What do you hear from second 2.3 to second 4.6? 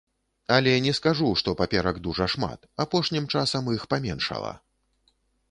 шмат, апошнім часам іх паменшала.